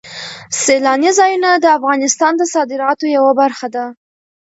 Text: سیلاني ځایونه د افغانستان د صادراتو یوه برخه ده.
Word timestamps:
سیلاني 0.63 1.11
ځایونه 1.19 1.49
د 1.55 1.65
افغانستان 1.77 2.33
د 2.37 2.43
صادراتو 2.53 3.05
یوه 3.17 3.31
برخه 3.41 3.67
ده. 3.75 3.85